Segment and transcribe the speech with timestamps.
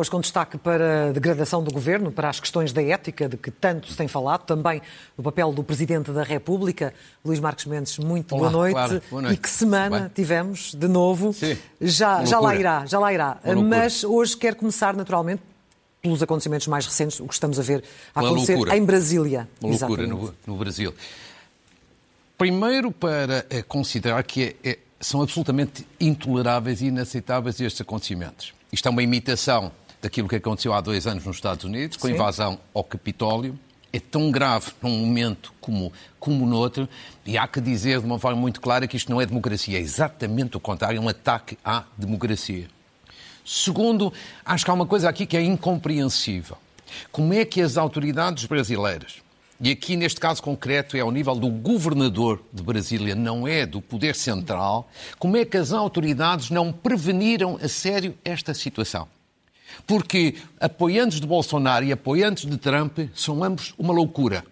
[0.00, 3.50] Hoje com destaque para a degradação do governo, para as questões da ética, de que
[3.50, 4.80] tanto se tem falado, também
[5.14, 6.94] o papel do Presidente da República.
[7.22, 8.72] Luís Marcos Mendes, muito Olá, boa, noite.
[8.72, 9.34] claro, boa noite.
[9.34, 11.34] E que semana tivemos, de novo.
[11.34, 13.36] Sim, já, já lá irá, já lá irá.
[13.68, 15.42] Mas hoje quero começar, naturalmente,
[16.00, 18.78] pelos acontecimentos mais recentes, o que estamos a ver a acontecer loucura.
[18.78, 19.46] em Brasília.
[19.60, 20.94] Uma loucura no, no Brasil.
[22.38, 28.54] Primeiro, para eh, considerar que é- é- são absolutamente intoleráveis e inaceitáveis estes acontecimentos.
[28.72, 32.10] Isto é uma imitação daquilo que aconteceu há dois anos nos Estados Unidos, com a
[32.10, 33.58] invasão ao Capitólio.
[33.92, 36.88] É tão grave num momento como, como noutro,
[37.26, 39.80] e há que dizer de uma forma muito clara que isto não é democracia, é
[39.80, 42.68] exatamente o contrário, é um ataque à democracia.
[43.44, 44.12] Segundo,
[44.44, 46.56] acho que há uma coisa aqui que é incompreensível.
[47.10, 49.16] Como é que as autoridades brasileiras,
[49.60, 53.82] e aqui neste caso concreto é ao nível do governador de Brasília, não é do
[53.82, 59.08] poder central, como é que as autoridades não preveniram a sério esta situação?
[59.86, 64.44] Porque apoiantes de Bolsonaro e apoiantes de Trump são ambos uma loucura.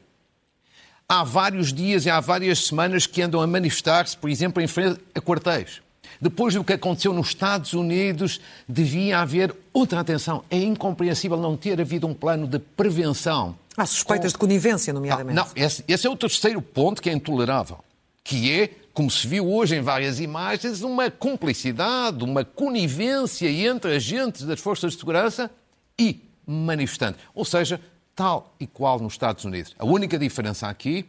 [1.09, 5.01] Há vários dias e há várias semanas que andam a manifestar-se, por exemplo, em frente
[5.15, 5.81] a quartéis.
[6.21, 10.45] Depois do que aconteceu nos Estados Unidos, devia haver outra atenção.
[10.51, 13.57] É incompreensível não ter havido um plano de prevenção.
[13.77, 15.37] Há suspeitas de conivência, Ah, nomeadamente.
[15.37, 17.79] não, esse, esse é o terceiro ponto que é intolerável,
[18.25, 24.43] que é, como se viu hoje em várias imagens, uma cumplicidade, uma conivência entre agentes
[24.43, 25.49] das forças de segurança
[25.97, 27.21] e manifestantes.
[27.33, 27.81] Ou seja,
[28.13, 29.73] tal e qual nos Estados Unidos.
[29.79, 31.09] A única diferença aqui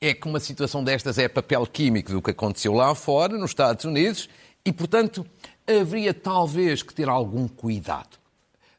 [0.00, 3.84] é que uma situação destas é papel químico do que aconteceu lá fora, nos Estados
[3.84, 4.28] Unidos,
[4.64, 5.26] e, portanto,
[5.66, 8.16] haveria talvez que ter algum cuidado.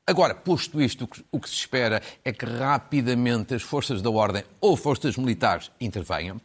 [0.07, 4.77] Agora, posto isto, o que- se espera é que rapidamente as forças da ordem ou
[4.77, 6.39] forças militares intervenham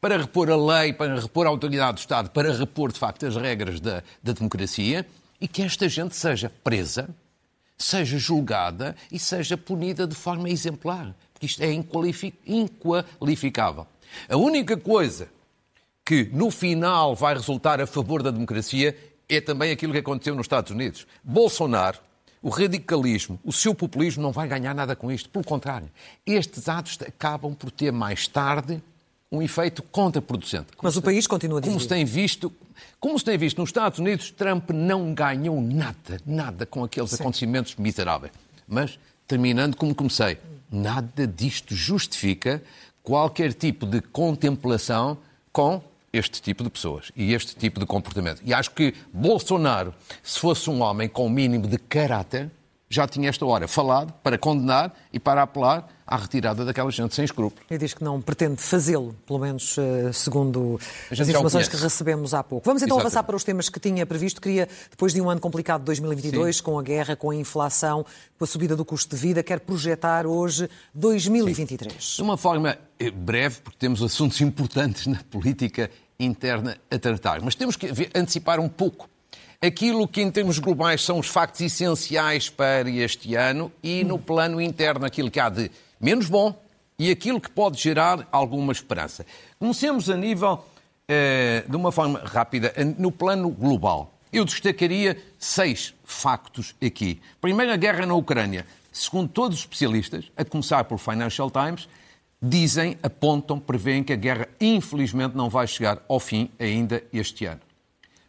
[0.00, 3.36] para repor a lei, para repor a autoridade do Estado, para repor, de facto, as
[3.36, 5.06] regras da, da democracia
[5.40, 7.08] e que esta gente seja presa,
[7.76, 11.14] seja julgada e seja punida de forma exemplar.
[11.32, 13.86] Porque isto é inqualifi- inqualificável.
[14.28, 15.28] A única coisa
[16.04, 18.96] que no final vai resultar a favor da democracia
[19.28, 21.06] é também aquilo que aconteceu nos Estados Unidos.
[21.22, 21.98] Bolsonaro,
[22.40, 25.28] o radicalismo, o seu populismo não vai ganhar nada com isto.
[25.28, 25.90] Pelo contrário,
[26.24, 28.82] estes atos acabam por ter mais tarde
[29.30, 30.68] um efeito contraproducente.
[30.82, 32.52] Mas o país continua Como se tem visto,
[32.98, 37.76] como se tem visto nos Estados Unidos, Trump não ganhou nada, nada com aqueles acontecimentos
[37.76, 38.32] miseráveis.
[38.66, 40.38] Mas, terminando como comecei,
[40.70, 42.62] nada disto justifica
[43.02, 45.18] qualquer tipo de contemplação
[45.52, 48.40] com este tipo de pessoas e este tipo de comportamento.
[48.44, 52.50] E acho que Bolsonaro, se fosse um homem com o mínimo de caráter,
[52.90, 57.24] já tinha esta hora falado para condenar e para apelar à retirada daquela gente sem
[57.24, 57.66] escrúpulos.
[57.70, 62.42] E diz que não pretende fazê-lo, pelo menos eh, segundo as informações que recebemos há
[62.42, 62.64] pouco.
[62.64, 63.06] Vamos então Exatamente.
[63.06, 64.40] avançar para os temas que tinha previsto.
[64.40, 68.06] Queria, depois de um ano complicado de 2022, com a guerra, com a inflação,
[68.38, 72.14] com a subida do custo de vida, quer projetar hoje 2023.
[72.16, 77.54] De uma forma eh, breve, porque temos assuntos importantes na política interna a tratar, mas
[77.54, 79.08] temos que antecipar um pouco
[79.60, 84.60] aquilo que, em termos globais, são os factos essenciais para este ano e, no plano
[84.60, 85.70] interno, aquilo que há de
[86.00, 86.54] menos bom
[86.98, 89.24] e aquilo que pode gerar alguma esperança.
[89.58, 90.64] Comecemos a nível,
[91.08, 94.14] eh, de uma forma rápida, eh, no plano global.
[94.32, 97.20] Eu destacaria seis factos aqui.
[97.40, 98.66] Primeiro, a guerra na Ucrânia.
[98.92, 101.88] Segundo todos os especialistas, a começar pelo Financial Times,
[102.42, 107.67] dizem, apontam, prevêem que a guerra, infelizmente, não vai chegar ao fim ainda este ano.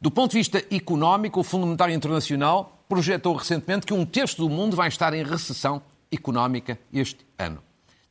[0.02, 4.50] Do ponto de vista económico, o Fundo Monetário Internacional projetou recentemente que um terço do
[4.50, 7.62] mundo vai estar em recessão económica este ano.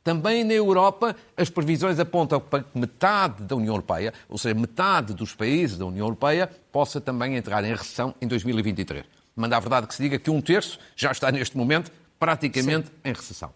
[0.03, 5.15] Também na Europa, as previsões apontam para que metade da União Europeia, ou seja, metade
[5.15, 9.03] dos países da União Europeia, possa também entrar em recessão em 2023.
[9.35, 13.13] Manda a verdade que se diga que um terço já está neste momento praticamente em
[13.13, 13.51] recessão.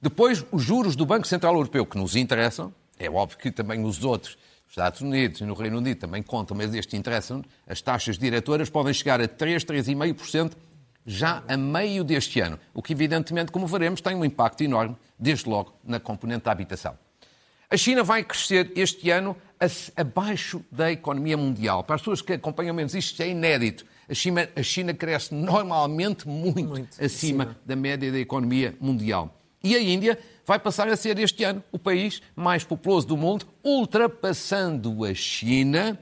[0.00, 4.04] Depois, os juros do Banco Central Europeu, que nos interessam, é óbvio que também os
[4.04, 4.36] outros,
[4.72, 8.94] Estados Unidos e no Reino Unido também contam, mas estes interessam, as taxas diretoras podem
[8.94, 10.52] chegar a 3, 3,5%
[11.04, 15.46] já a meio deste ano, o que evidentemente, como veremos, tem um impacto enorme, desde
[15.46, 16.96] logo, na componente da habitação.
[17.68, 19.36] A China vai crescer este ano
[19.94, 21.84] abaixo da economia mundial.
[21.84, 23.84] Para as pessoas que acompanham menos isto, é inédito.
[24.08, 27.56] A China, a China cresce normalmente muito, Muito acima acima.
[27.66, 29.38] da média da economia mundial.
[29.62, 33.46] E a Índia vai passar a ser este ano o país mais populoso do mundo,
[33.64, 35.98] ultrapassando a China,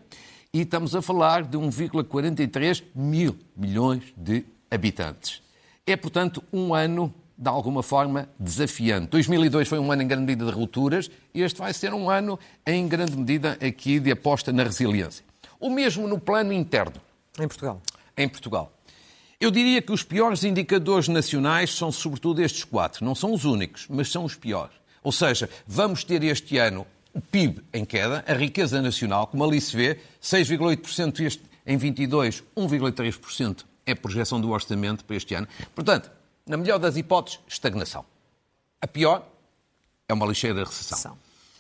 [0.53, 5.43] e estamos a falar de 1,43 mil milhões de habitantes.
[5.87, 9.09] É, portanto, um ano, de alguma forma, desafiante.
[9.09, 12.39] 2002 foi um ano em grande medida de rupturas, e este vai ser um ano,
[12.67, 15.25] em grande medida, aqui de aposta na resiliência.
[15.59, 17.01] O mesmo no plano interno
[17.39, 17.81] Em Portugal.
[18.17, 18.73] em Portugal.
[19.41, 23.03] Eu diria que os piores indicadores nacionais são sobretudo estes quatro.
[23.03, 24.75] Não são os únicos, mas são os piores.
[25.03, 29.59] Ou seja, vamos ter este ano o PIB em queda, a riqueza nacional, como ali
[29.59, 35.49] se vê, 6,8% este, em 22, 1,3% é a projeção do orçamento para este ano.
[35.75, 36.11] Portanto,
[36.47, 38.05] na melhor das hipóteses, estagnação.
[38.79, 39.27] A pior
[40.07, 41.17] é uma ligeira recessão.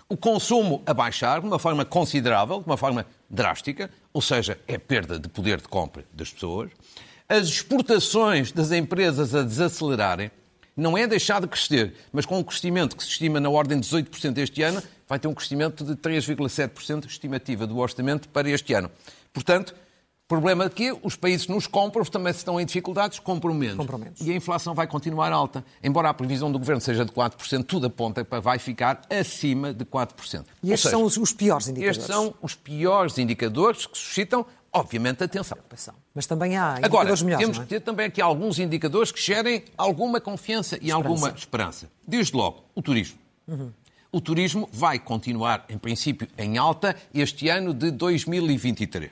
[0.07, 4.77] O consumo a baixar de uma forma considerável, de uma forma drástica, ou seja, é
[4.77, 6.71] perda de poder de compra das pessoas.
[7.31, 10.33] As exportações das empresas a desacelerarem,
[10.77, 13.87] não é deixar de crescer, mas com um crescimento que se estima na ordem de
[13.87, 18.91] 18% este ano, vai ter um crescimento de 3,7% estimativa do orçamento para este ano.
[19.33, 19.77] Portanto,
[20.27, 23.77] problema aqui, os países nos compram, também se estão em dificuldades, compram menos.
[23.77, 24.21] compram menos.
[24.21, 25.65] E a inflação vai continuar alta.
[25.85, 29.85] Embora a previsão do governo seja de 4%, tudo aponta para vai ficar acima de
[29.85, 30.45] 4%.
[30.65, 31.97] E estes seja, são os, os piores indicadores?
[31.97, 35.59] Estes são os piores indicadores que suscitam obviamente, atenção.
[36.15, 37.63] Mas também há Agora, melhores, temos é?
[37.63, 40.97] que ter também aqui alguns indicadores que gerem alguma confiança e esperança.
[40.97, 41.91] alguma esperança.
[42.07, 43.19] Desde logo, o turismo.
[43.47, 43.73] Uhum.
[44.13, 49.11] O turismo vai continuar, em princípio, em alta este ano de 2023.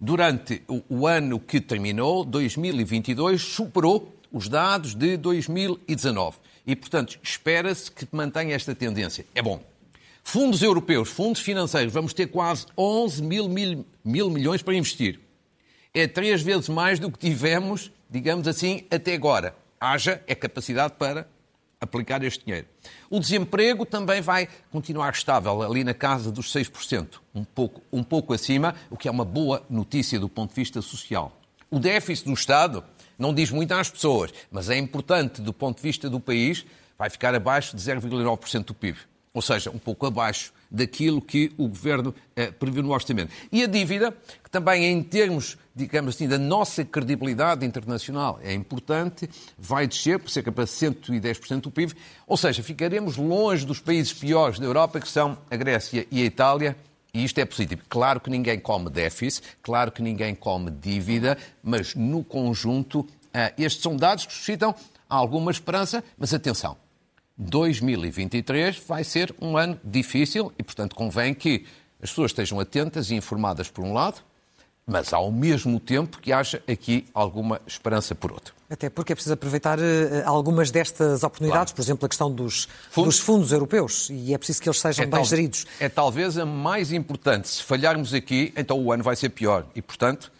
[0.00, 6.38] Durante o ano que terminou, 2022, superou os dados de 2019.
[6.66, 9.24] E, portanto, espera-se que mantenha esta tendência.
[9.34, 9.62] É bom.
[10.32, 15.18] Fundos europeus, fundos financeiros, vamos ter quase 11 mil, mil, mil milhões para investir.
[15.92, 19.56] É três vezes mais do que tivemos, digamos assim, até agora.
[19.80, 21.26] Haja é capacidade para
[21.80, 22.68] aplicar este dinheiro.
[23.10, 28.32] O desemprego também vai continuar estável, ali na casa dos 6%, um pouco, um pouco
[28.32, 31.36] acima, o que é uma boa notícia do ponto de vista social.
[31.68, 32.84] O déficit do Estado
[33.18, 36.64] não diz muito às pessoas, mas é importante do ponto de vista do país,
[36.96, 41.68] vai ficar abaixo de 0,9% do PIB ou seja, um pouco abaixo daquilo que o
[41.68, 43.32] Governo eh, previu no orçamento.
[43.50, 49.28] E a dívida, que também em termos, digamos assim, da nossa credibilidade internacional é importante,
[49.58, 51.94] vai descer por cerca para 110% do PIB,
[52.26, 56.24] ou seja, ficaremos longe dos países piores da Europa, que são a Grécia e a
[56.24, 56.76] Itália,
[57.12, 57.82] e isto é positivo.
[57.88, 63.82] Claro que ninguém come déficit, claro que ninguém come dívida, mas no conjunto, eh, estes
[63.82, 64.74] são dados que suscitam
[65.08, 66.76] alguma esperança, mas atenção,
[67.40, 71.64] 2023 vai ser um ano difícil e, portanto, convém que
[72.02, 74.20] as pessoas estejam atentas e informadas por um lado,
[74.86, 78.54] mas ao mesmo tempo que haja aqui alguma esperança por outro.
[78.68, 79.82] Até porque é preciso aproveitar uh,
[80.26, 81.76] algumas destas oportunidades, claro.
[81.76, 83.14] por exemplo, a questão dos fundos.
[83.14, 83.52] dos fundos.
[83.52, 85.66] europeus, e é preciso que eles sejam é bem tal, geridos.
[85.80, 87.48] É talvez a mais importante.
[87.48, 89.66] Se falharmos aqui, então o ano vai ser pior.
[89.74, 90.30] E, portanto,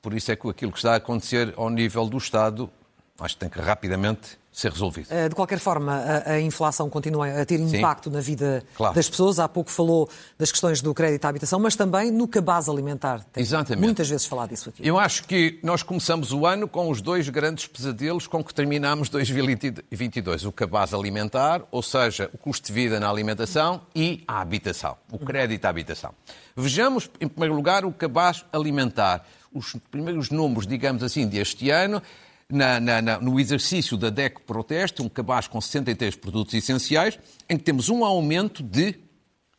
[0.00, 2.70] por isso é que aquilo que está a acontecer ao nível do Estado,
[3.18, 5.08] acho que tem que rapidamente ser resolvido.
[5.10, 8.94] Eh, de qualquer forma, a, a inflação continua a ter impacto Sim, na vida claro.
[8.94, 9.38] das pessoas.
[9.38, 10.08] Há pouco falou
[10.38, 13.22] das questões do crédito à habitação, mas também no cabaz alimentar.
[13.34, 13.84] Tem Exatamente.
[13.84, 14.80] muitas vezes falado disso aqui.
[14.82, 19.10] Eu acho que nós começamos o ano com os dois grandes pesadelos com que terminamos
[19.10, 20.46] 2022.
[20.46, 25.18] O cabaz alimentar, ou seja, o custo de vida na alimentação e a habitação, o
[25.18, 26.14] crédito à habitação.
[26.56, 29.22] Vejamos, em primeiro lugar, o cabaz alimentar.
[29.52, 32.02] Os primeiros números, digamos assim, deste ano
[32.50, 37.56] na, na, na, no exercício da DEC Proteste, um cabaz com 63 produtos essenciais, em
[37.56, 38.94] que temos um aumento de,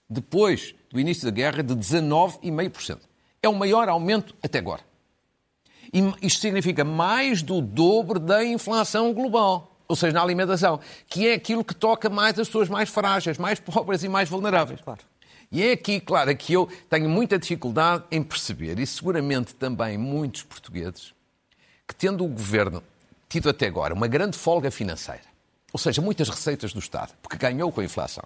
[0.10, 3.00] depois do início da guerra, de 19,5%.
[3.42, 4.82] É o maior aumento até agora.
[5.94, 11.34] E isto significa mais do dobro da inflação global, ou seja, na alimentação, que é
[11.34, 14.82] aquilo que toca mais as pessoas mais frágeis, mais pobres e mais vulneráveis.
[14.82, 15.02] Claro.
[15.50, 20.44] E é aqui, claro, que eu tenho muita dificuldade em perceber, e seguramente também muitos
[20.44, 21.14] portugueses,
[21.88, 22.84] que, tendo o governo
[23.30, 25.24] tido até agora uma grande folga financeira,
[25.72, 28.24] ou seja, muitas receitas do Estado, porque ganhou com a inflação,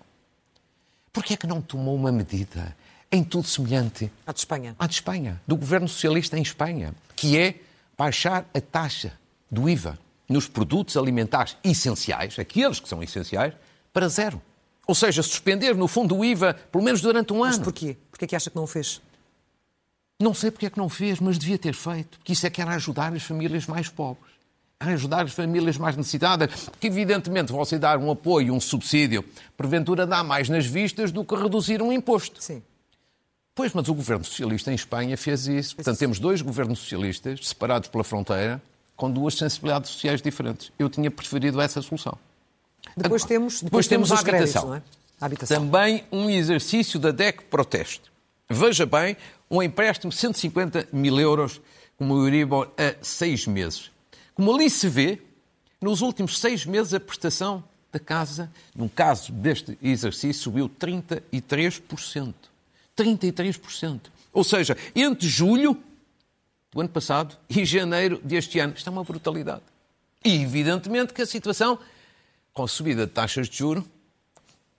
[1.14, 2.76] porquê é que não tomou uma medida
[3.12, 4.76] em tudo semelhante à de Espanha?
[4.80, 7.56] À de Espanha, do governo socialista em Espanha, que é
[7.98, 9.14] baixar a taxa
[9.50, 13.54] do IVA nos produtos alimentares essenciais, aqueles que são essenciais,
[13.92, 14.42] para zero.
[14.88, 17.58] Ou seja, suspender, no fundo, o IVA, pelo menos durante um Mas ano.
[17.58, 17.98] Mas porquê?
[18.10, 19.02] Porquê é que acha que não o fez?
[20.22, 22.62] Não sei porque é que não fez, mas devia ter feito, porque isso é que
[22.62, 24.32] era ajudar as famílias mais pobres.
[24.80, 29.24] Ajudar as famílias mais necessitadas, porque evidentemente você dar um apoio, um subsídio,
[29.56, 32.42] porventura dá mais nas vistas do que reduzir um imposto.
[32.42, 32.64] Sim.
[33.54, 35.76] Pois, mas o governo socialista em Espanha fez isso.
[35.76, 38.62] Portanto, temos dois governos socialistas separados pela fronteira,
[38.96, 40.72] com duas sensibilidades sociais diferentes.
[40.80, 42.18] Eu tinha preferido essa solução.
[42.96, 44.70] Depois temos, depois, depois temos, temos a habitação.
[44.70, 45.02] Créditos, é?
[45.22, 45.58] a habitação.
[45.58, 48.11] Também um exercício da DEC Proteste.
[48.52, 49.16] Veja bem,
[49.50, 51.62] um empréstimo de 150 mil euros,
[51.98, 53.92] como o Euribor, a seis meses.
[54.34, 55.22] Como ali se vê,
[55.82, 62.34] nos últimos seis meses a prestação da casa, num caso deste exercício, subiu 33%.
[62.96, 64.02] 33%.
[64.34, 65.82] Ou seja, entre julho
[66.72, 68.74] do ano passado e janeiro deste ano.
[68.76, 69.64] Isto é uma brutalidade.
[70.24, 71.80] E, evidentemente, que a situação,
[72.54, 73.84] com a subida de taxas de juros,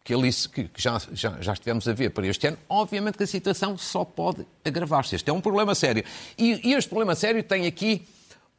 [0.05, 3.27] que, ele, que já, já, já estivemos a ver para este ano, obviamente que a
[3.27, 5.15] situação só pode agravar-se.
[5.15, 6.05] Este é um problema sério.
[6.37, 8.07] E, e, este problema sério tem aqui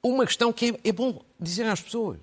[0.02, 2.20] uma questão que é, é bom dizer às pessoas.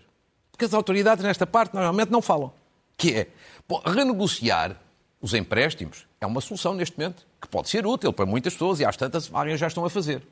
[0.51, 2.53] Porque as autoridades nesta parte normalmente não falam.
[2.97, 3.29] Que é,
[3.69, 4.77] bom, renegociar
[5.21, 8.85] os empréstimos é uma solução neste momento que pode ser útil para muitas pessoas e
[8.85, 10.23] às tantas várias já estão a fazer.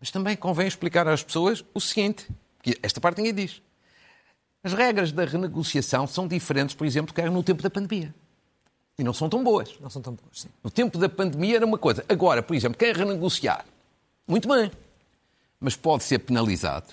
[0.00, 2.26] Mas também convém explicar às pessoas o seguinte,
[2.62, 3.62] que esta parte ninguém diz.
[4.62, 8.14] As regras da renegociação são diferentes, por exemplo, que eram no tempo da pandemia.
[8.98, 9.78] E não são tão boas.
[9.80, 10.48] Não são tão boas, sim.
[10.62, 12.04] No tempo da pandemia era uma coisa.
[12.08, 13.64] Agora, por exemplo, quem renegociar,
[14.28, 14.70] muito bem,
[15.58, 16.88] mas pode ser penalizado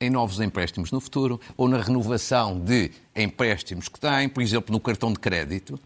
[0.00, 4.78] em novos empréstimos no futuro ou na renovação de empréstimos que têm, por exemplo, no
[4.78, 5.80] cartão de crédito.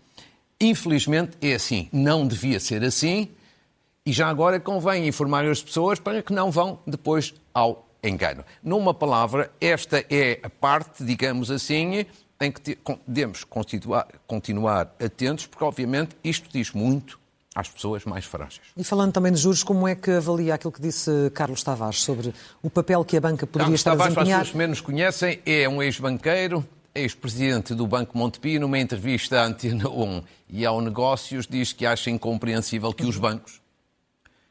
[0.60, 1.88] Infelizmente é assim.
[1.92, 3.28] Não devia ser assim.
[4.04, 8.44] E já agora convém informar as pessoas para que não vão depois ao engano.
[8.62, 12.06] Numa palavra, esta é a parte, digamos assim,
[12.40, 17.20] em que devemos continuar, atentos, porque obviamente isto diz muito
[17.54, 18.62] às pessoas mais frágeis.
[18.76, 22.32] E falando também de juros, como é que avalia aquilo que disse Carlos Tavares sobre
[22.62, 24.38] o papel que a banca poderia Carlos estar Tavares, a desempenhar?
[24.38, 29.40] para as pessoas que menos conhecem, é um ex-banqueiro, ex-presidente do Banco Montepio, numa entrevista
[29.40, 33.60] à Antena 1 e ao Negócios, diz que acha incompreensível que os bancos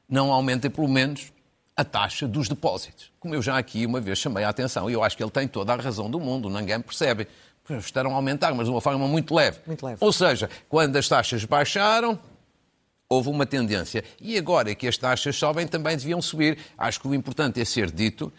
[0.07, 1.31] não aumentem pelo menos
[1.79, 3.09] a taxa dos depósitos.
[3.21, 5.47] Como eu já aqui uma vez chamei a atenção, e eu acho que ele tem
[5.47, 7.25] toda a razão do mundo, ninguém percebe.
[7.69, 9.59] Estarão a aumentar, mas de uma forma muito leve.
[9.65, 9.97] Muito leve.
[10.01, 12.19] Ou seja, quando as taxas baixaram,
[13.07, 14.03] houve uma tendência.
[14.19, 16.57] E agora que as taxas sobem, também deviam subir.
[16.77, 18.33] Acho que o importante é ser dito.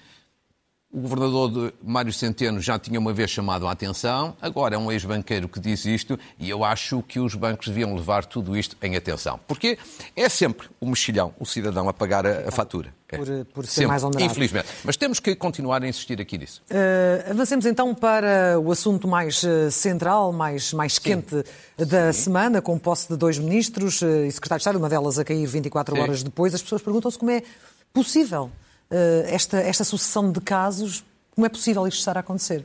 [0.93, 5.49] O governador Mário Centeno já tinha uma vez chamado a atenção, agora é um ex-banqueiro
[5.49, 9.39] que diz isto e eu acho que os bancos deviam levar tudo isto em atenção.
[9.47, 9.79] Porque
[10.17, 12.93] é sempre o mexilhão, o cidadão, a pagar a, a fatura.
[13.09, 13.17] É.
[13.17, 14.25] Por, por ser Sempre, mais onerado.
[14.25, 14.67] Infelizmente.
[14.83, 16.61] Mas temos que continuar a insistir aqui nisso.
[16.69, 21.45] Uh, avancemos então para o assunto mais uh, central, mais, mais quente
[21.79, 22.23] da Sim.
[22.25, 25.47] semana, com posse de dois ministros uh, e secretário de Estado, uma delas a cair
[25.47, 26.03] 24 Sim.
[26.03, 26.53] horas depois.
[26.53, 27.45] As pessoas perguntam-se como é
[27.93, 28.51] possível
[29.27, 31.05] esta, esta sucessão de casos,
[31.35, 32.65] como é possível isto estar a acontecer?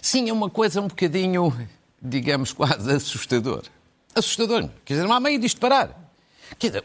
[0.00, 1.54] Sim, é uma coisa um bocadinho,
[2.00, 3.62] digamos, quase assustador.
[4.14, 4.68] Assustador.
[4.84, 6.10] Quer dizer, não há meio disto parar.
[6.58, 6.84] Quer dizer,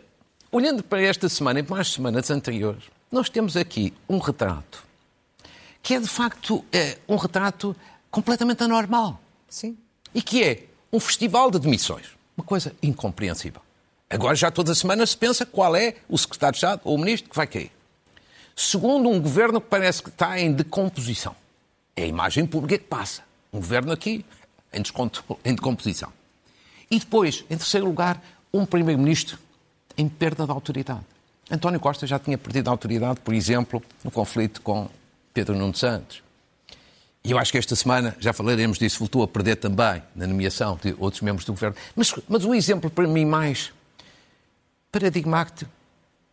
[0.51, 4.91] olhando para esta semana e para as semanas anteriores, nós temos aqui um retrato
[5.83, 7.75] que é, de facto, é um retrato
[8.09, 9.19] completamente anormal.
[9.49, 9.77] Sim.
[10.13, 12.07] E que é um festival de demissões.
[12.37, 13.61] Uma coisa incompreensível.
[14.09, 16.97] Agora, já todas as semanas se pensa qual é o secretário de Estado ou o
[16.99, 17.71] ministro que vai cair.
[18.55, 21.35] Segundo, um governo que parece que está em decomposição.
[21.95, 23.23] É a imagem pública que passa.
[23.51, 24.25] Um governo aqui
[24.73, 24.81] em,
[25.43, 26.11] em decomposição.
[26.89, 28.21] E depois, em terceiro lugar,
[28.53, 29.37] um primeiro-ministro
[29.97, 31.05] em perda de autoridade.
[31.49, 34.89] António Costa já tinha perdido a autoridade, por exemplo, no conflito com
[35.33, 36.23] Pedro Nuno Santos.
[37.23, 40.79] E eu acho que esta semana, já falaremos disso, voltou a perder também na nomeação
[40.81, 41.75] de outros membros do governo.
[41.95, 43.71] Mas, mas o exemplo para mim mais
[44.91, 45.69] paradigmático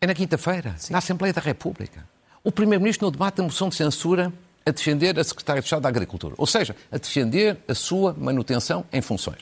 [0.01, 2.05] é na quinta-feira, na Assembleia da República.
[2.45, 4.33] O Primeiro-Ministro, no debate da moção de censura,
[4.65, 6.35] a defender a Secretária de Estado da Agricultura.
[6.39, 9.39] Ou seja, a defender a sua manutenção em funções.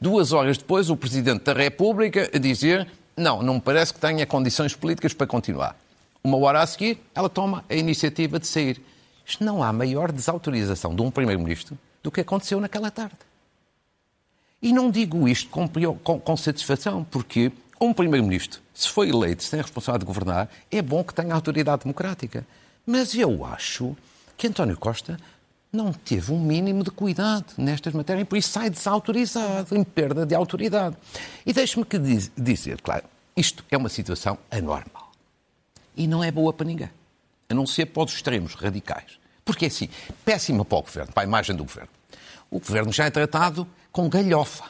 [0.00, 4.24] Duas horas depois, o Presidente da República a dizer não, não me parece que tenha
[4.24, 5.76] condições políticas para continuar.
[6.24, 8.80] Uma hora a seguir, ela toma a iniciativa de sair.
[9.26, 13.16] Isto não há maior desautorização de um Primeiro-Ministro do que aconteceu naquela tarde.
[14.62, 15.68] E não digo isto com,
[16.02, 20.48] com, com satisfação, porque um Primeiro-Ministro, se foi eleito, se tem a responsabilidade de governar,
[20.70, 22.46] é bom que tenha autoridade democrática.
[22.86, 23.96] Mas eu acho
[24.36, 25.18] que António Costa
[25.72, 30.26] não teve um mínimo de cuidado nestas matérias e por isso sai desautorizado, em perda
[30.26, 30.96] de autoridade.
[31.44, 33.04] E deixe-me que diz, dizer, claro,
[33.36, 35.12] isto é uma situação anormal.
[35.96, 36.90] E não é boa para ninguém.
[37.48, 39.18] A não ser para os extremos radicais.
[39.44, 39.88] Porque assim,
[40.24, 41.90] péssima para o governo, para a imagem do governo.
[42.50, 44.64] O governo já é tratado com galhofa.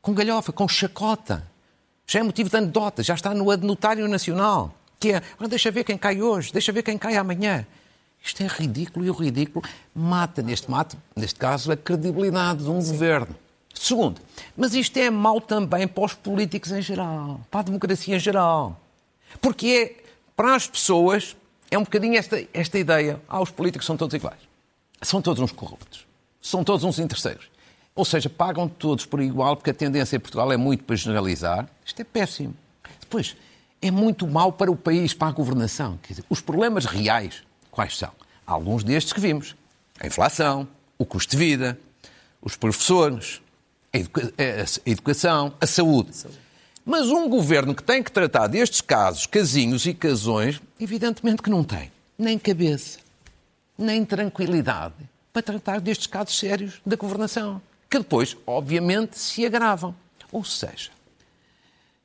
[0.00, 1.46] Com galhofa, com chacota.
[2.06, 4.74] Já é motivo de anedota, já está no adenutário nacional.
[5.00, 7.66] Que é, deixa ver quem cai hoje, deixa ver quem cai amanhã.
[8.22, 12.80] Isto é ridículo e o ridículo mata, neste, mato, neste caso, a credibilidade de um
[12.80, 12.92] Sim.
[12.92, 13.36] governo.
[13.74, 14.20] Segundo,
[14.56, 18.80] mas isto é mau também para os políticos em geral, para a democracia em geral.
[19.40, 19.66] Porque
[20.00, 20.04] é,
[20.36, 21.36] para as pessoas,
[21.70, 23.20] é um bocadinho esta, esta ideia.
[23.28, 24.40] Ah, os políticos são todos iguais.
[25.02, 26.06] São todos uns corruptos.
[26.40, 27.50] São todos uns interesseiros.
[27.94, 31.68] Ou seja, pagam todos por igual, porque a tendência em Portugal é muito para generalizar.
[31.84, 32.54] Isto é péssimo.
[33.00, 33.36] Depois,
[33.80, 35.98] é muito mau para o país, para a governação.
[36.02, 37.42] Quer dizer, os problemas reais
[37.74, 38.12] Quais são?
[38.46, 39.56] Alguns destes que vimos.
[39.98, 41.76] A inflação, o custo de vida,
[42.40, 43.42] os professores,
[43.92, 46.12] a, educa a educação, a saúde.
[46.86, 51.64] Mas um governo que tem que tratar destes casos, casinhos e casões, evidentemente que não
[51.64, 53.00] tem nem cabeça,
[53.76, 54.94] nem tranquilidade
[55.32, 57.60] para tratar destes casos sérios da governação,
[57.98, 59.94] que depois, obviamente, se agravam.
[60.32, 60.90] Ou seja,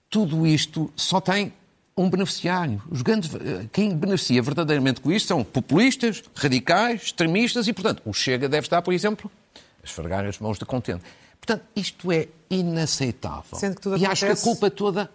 [0.10, 1.51] tudo isto só tem
[1.98, 2.81] um beneficiário.
[2.89, 3.29] Os grandes,
[3.72, 8.81] quem beneficia verdadeiramente com isto são populistas, radicais, extremistas e, portanto, o Chega deve estar,
[8.81, 11.01] por exemplo, a esfregar as mãos de contente.
[11.39, 13.58] Portanto, isto é inaceitável.
[13.58, 14.25] Sendo que tudo e acontece...
[14.25, 15.10] acho que a culpa toda,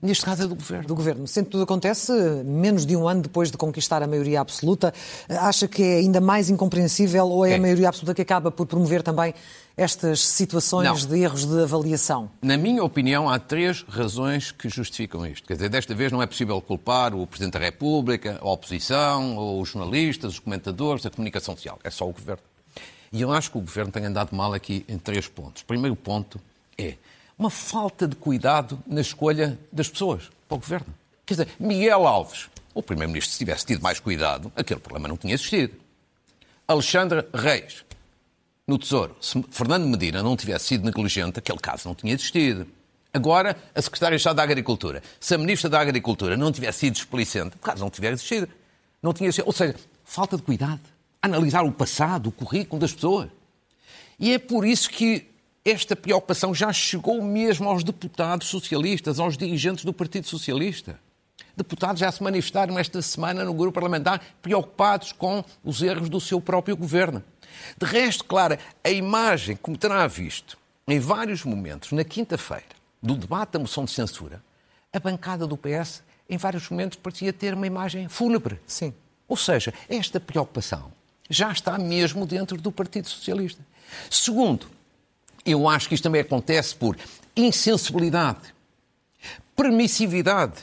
[0.00, 0.86] neste caso, é do Governo.
[0.86, 1.26] Do Governo.
[1.26, 2.12] Sendo que tudo acontece
[2.44, 4.94] menos de um ano depois de conquistar a maioria absoluta,
[5.28, 7.54] acha que é ainda mais incompreensível ou é É.
[7.56, 9.34] a maioria absoluta que acaba por promover também
[9.76, 11.08] estas situações Não.
[11.08, 12.30] de erros de avaliação?
[12.42, 15.46] Na minha opinião, há três razões que justificam isto.
[15.46, 19.60] Quer dizer, desta vez não é possível culpar o Presidente da República, a oposição, ou
[19.60, 21.78] os jornalistas, os comentadores, a comunicação social.
[21.82, 22.42] É só o Governo.
[23.12, 25.62] E eu acho que o Governo tem andado mal aqui em três pontos.
[25.62, 26.40] O primeiro ponto
[26.78, 26.94] é
[27.38, 30.94] uma falta de cuidado na escolha das pessoas para o Governo.
[31.26, 35.34] Quer dizer, Miguel Alves, o Primeiro-Ministro, se tivesse tido mais cuidado, aquele problema não tinha
[35.34, 35.74] existido.
[36.66, 37.84] Alexandre Reis,
[38.66, 42.66] no Tesouro, se Fernando Medina não tivesse sido negligente, aquele caso não tinha existido.
[43.12, 46.94] Agora, a Secretária de Estado da Agricultura, se a Ministra da Agricultura não tivesse sido
[46.94, 48.48] displicente, o caso não tivesse existido.
[49.02, 49.48] Não tinha existido.
[49.48, 50.80] Ou seja, falta de cuidado.
[51.20, 53.28] Analisar o passado, o currículo das pessoas.
[54.18, 55.28] E é por isso que
[55.64, 60.98] esta preocupação já chegou mesmo aos deputados socialistas, aos dirigentes do Partido Socialista.
[61.56, 66.40] Deputados já se manifestaram esta semana no grupo parlamentar preocupados com os erros do seu
[66.40, 67.22] próprio governo.
[67.78, 72.64] De resto, claro, a imagem, como terá visto em vários momentos, na quinta-feira,
[73.02, 74.42] do debate da moção de censura,
[74.92, 78.60] a bancada do PS, em vários momentos, parecia ter uma imagem fúnebre.
[78.66, 78.92] Sim.
[79.28, 80.92] Ou seja, esta preocupação
[81.28, 83.64] já está mesmo dentro do Partido Socialista.
[84.10, 84.66] Segundo,
[85.44, 86.96] eu acho que isto também acontece por
[87.34, 88.54] insensibilidade,
[89.56, 90.62] permissividade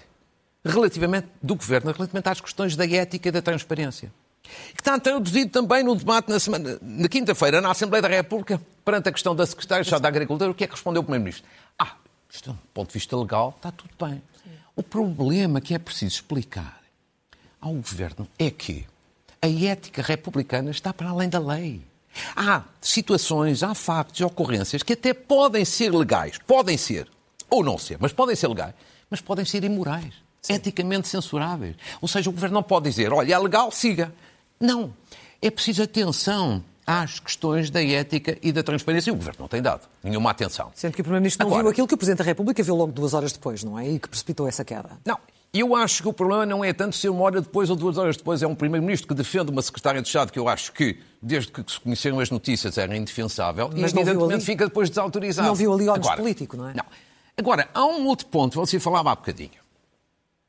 [0.63, 4.11] relativamente do governo, relativamente às questões da ética e da transparência.
[4.73, 9.09] Que está traduzido também no debate na, semana, na quinta-feira na Assembleia da República, perante
[9.09, 11.47] a questão da Secretária de Estado da Agricultura, o que é que respondeu o Primeiro-Ministro?
[11.77, 11.95] Ah,
[12.29, 14.21] isto, do ponto de vista legal, está tudo bem.
[14.75, 16.79] O problema que é preciso explicar
[17.59, 18.87] ao Governo é que
[19.41, 21.81] a ética republicana está para além da lei.
[22.35, 27.07] Há situações, há factos e ocorrências que até podem ser legais, podem ser,
[27.49, 28.73] ou não ser, mas podem ser legais,
[29.09, 30.13] mas podem ser imorais,
[30.47, 31.75] eticamente censuráveis.
[32.01, 34.13] Ou seja, o Governo não pode dizer, olha, é legal, siga.
[34.59, 34.93] Não.
[35.41, 39.61] É preciso atenção às questões da ética e da transparência e o Governo não tem
[39.61, 40.71] dado nenhuma atenção.
[40.75, 42.91] Sendo que o Primeiro-Ministro não Agora- viu aquilo que o Presidente da República viu logo
[42.91, 43.87] duas horas depois, não é?
[43.87, 44.89] E que precipitou essa queda.
[45.05, 45.17] Não.
[45.51, 48.17] Eu acho que o problema não é tanto ser uma hora depois ou duas horas
[48.17, 48.41] depois.
[48.43, 51.63] É um Primeiro-Ministro que defende uma Secretária de Estado que eu acho que, desde que
[51.71, 55.47] se conheceram as notícias, era indefensável Mas e, evidentemente, ali- fica depois desautorizado.
[55.47, 56.73] Não viu ali ónus Agora- político, não é?
[56.75, 56.85] Não.
[57.37, 59.51] Agora, há um outro ponto, você falava há bocadinho.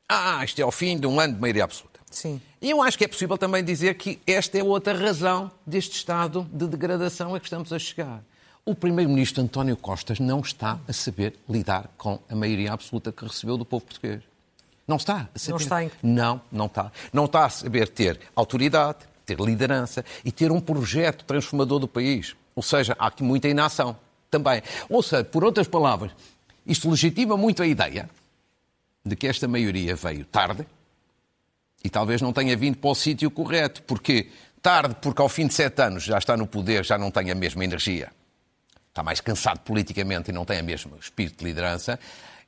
[0.09, 1.99] Ah, isto é o fim de um ano de maioria absoluta.
[2.11, 2.41] Sim.
[2.61, 6.47] E eu acho que é possível também dizer que esta é outra razão deste estado
[6.53, 8.21] de degradação a que estamos a chegar.
[8.63, 13.57] O Primeiro-Ministro António Costa não está a saber lidar com a maioria absoluta que recebeu
[13.57, 14.21] do povo português.
[14.87, 15.51] Não está a saber.
[15.53, 16.91] Não está em- Não, não está.
[17.11, 22.35] Não está a saber ter autoridade, ter liderança e ter um projeto transformador do país.
[22.55, 23.97] Ou seja, há aqui muita inação
[24.29, 24.61] também.
[24.87, 26.11] Ou seja, por outras palavras,
[26.67, 28.07] isto legitima muito a ideia
[29.03, 30.63] de que esta maioria veio tarde
[31.83, 33.81] e talvez não tenha vindo para o sítio correto.
[33.83, 34.29] Porque
[34.61, 37.35] tarde, porque ao fim de sete anos já está no poder, já não tem a
[37.35, 38.11] mesma energia.
[38.89, 41.99] Está mais cansado politicamente e não tem o mesmo espírito de liderança.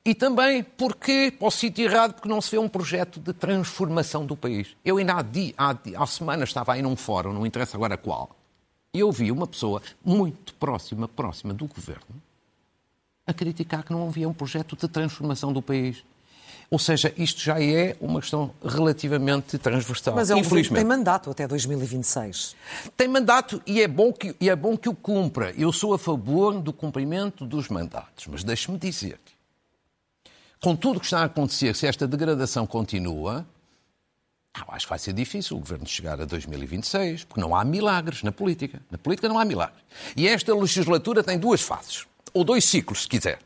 [0.05, 4.25] E também porque, para o sítio errado, porque não se vê um projeto de transformação
[4.25, 4.75] do país.
[4.83, 8.35] Eu ainda há, dia, há, há semanas estava aí num fórum, não interessa agora qual,
[8.93, 12.21] e eu vi uma pessoa muito próxima, próxima do governo,
[13.25, 16.03] a criticar que não havia um projeto de transformação do país.
[16.69, 20.15] Ou seja, isto já é uma questão relativamente transversal.
[20.15, 20.79] Mas é um Infelizmente.
[20.79, 22.55] tem mandato até 2026.
[22.97, 25.53] Tem mandato e é, bom que, e é bom que o cumpra.
[25.57, 29.19] Eu sou a favor do cumprimento dos mandatos, mas deixe-me dizer
[30.63, 33.45] com tudo o que está a acontecer, se esta degradação continua,
[34.69, 38.31] acho que vai ser difícil o governo chegar a 2026, porque não há milagres na
[38.31, 38.81] política.
[38.89, 39.83] Na política não há milagres.
[40.15, 43.39] E esta legislatura tem duas fases, ou dois ciclos, se quiser.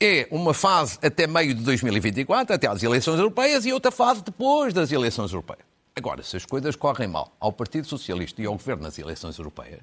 [0.00, 4.72] É uma fase até meio de 2024, até às eleições europeias, e outra fase depois
[4.72, 5.64] das eleições europeias.
[5.96, 9.80] Agora, se as coisas correm mal ao Partido Socialista e ao Governo nas eleições europeias,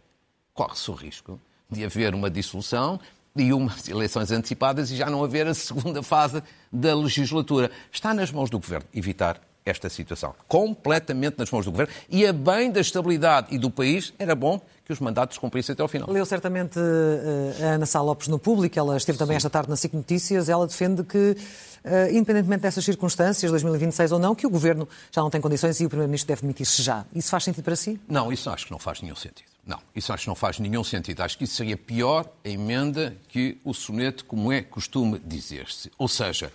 [0.54, 1.38] corre-se o risco
[1.70, 2.98] de haver uma dissolução
[3.36, 7.70] e umas eleições antecipadas e já não haver a segunda fase da legislatura.
[7.92, 10.36] Está nas mãos do Governo evitar esta situação.
[10.48, 11.92] Completamente nas mãos do governo.
[12.10, 15.82] E a bem da estabilidade e do país, era bom que os mandatos cumprissem até
[15.82, 16.08] ao final.
[16.10, 19.38] Leu certamente uh, a Ana Sá Lopes no público, ela esteve também Sim.
[19.38, 24.36] esta tarde na SIC Notícias, ela defende que, uh, independentemente dessas circunstâncias, 2026 ou não,
[24.36, 27.04] que o Governo já não tem condições e o Primeiro-Ministro deve demitir-se já.
[27.16, 28.00] Isso faz sentido para si?
[28.08, 29.48] Não, isso acho que não faz nenhum sentido.
[29.66, 31.22] Não, isso acho que não faz nenhum sentido.
[31.22, 35.92] Acho que isso seria pior a emenda que o soneto, como é costume dizer-se.
[35.98, 36.52] Ou seja,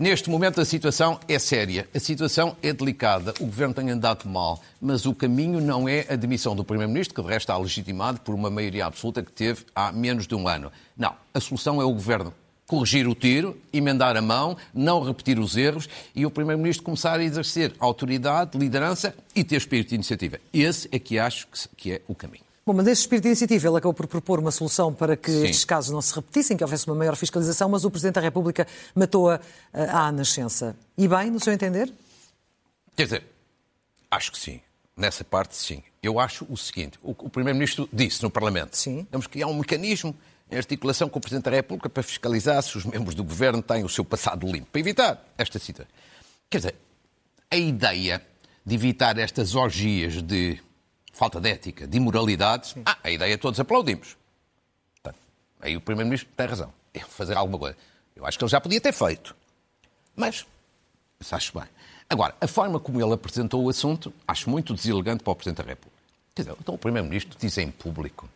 [0.00, 4.58] Neste momento a situação é séria, a situação é delicada, o governo tem andado mal,
[4.80, 8.34] mas o caminho não é a demissão do Primeiro-Ministro, que de resto está legitimado por
[8.34, 10.72] uma maioria absoluta que teve há menos de um ano.
[10.96, 12.32] Não, a solução é o governo
[12.66, 17.22] corrigir o tiro, emendar a mão, não repetir os erros e o Primeiro-Ministro começar a
[17.22, 20.38] exercer autoridade, liderança e ter espírito de iniciativa.
[20.50, 22.49] Esse é que acho que é o caminho.
[22.70, 25.44] Bom, mas esse espírito de iniciativa, ele acabou por propor uma solução para que Sim.
[25.46, 28.64] estes casos não se repetissem, que houvesse uma maior fiscalização, mas o Presidente da República
[28.94, 29.40] matou-a
[29.72, 30.76] à nascença.
[30.96, 31.92] E bem, no seu entender?
[32.94, 33.24] Quer dizer,
[34.08, 34.60] acho que sim.
[34.96, 35.82] Nessa parte, sim.
[36.00, 39.04] Eu acho o seguinte: o, o Primeiro-Ministro disse no Parlamento sim.
[39.10, 40.14] temos que criar um mecanismo
[40.48, 43.82] em articulação com o Presidente da República para fiscalizar se os membros do Governo têm
[43.82, 45.92] o seu passado limpo, para evitar esta situação.
[46.48, 46.74] Quer dizer,
[47.50, 48.22] a ideia
[48.64, 50.60] de evitar estas orgias de
[51.20, 54.16] falta de ética, de imoralidade, ah, a ideia todos aplaudimos.
[54.94, 55.20] Portanto,
[55.60, 56.72] aí o Primeiro-Ministro tem razão.
[56.94, 57.76] É fazer alguma coisa.
[58.16, 59.36] Eu acho que ele já podia ter feito.
[60.16, 60.46] Mas,
[61.20, 61.68] isso acho bem.
[62.08, 65.68] Agora, a forma como ele apresentou o assunto, acho muito deselegante para o Presidente da
[65.68, 66.02] República.
[66.34, 68.26] Quer dizer, então o Primeiro-Ministro diz em público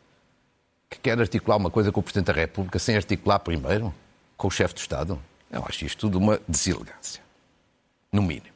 [0.90, 3.94] que quer articular uma coisa com o Presidente da República sem articular primeiro
[4.36, 5.18] com o chefe de Estado.
[5.50, 7.22] Eu acho isto tudo uma deselegância.
[8.12, 8.54] No mínimo.